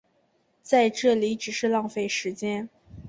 [0.63, 2.67] 在这里只是浪费时间